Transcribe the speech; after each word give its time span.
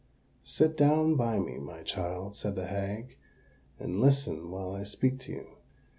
"Sit 0.43 0.75
down 0.75 1.15
by 1.15 1.37
me, 1.37 1.59
my 1.59 1.83
child," 1.83 2.35
said 2.35 2.55
the 2.55 2.65
hag, 2.65 3.17
"and 3.79 4.01
listen 4.01 4.49
while 4.49 4.71
I 4.71 4.81
speak 4.81 5.19
to 5.19 5.31
you." 5.31 5.57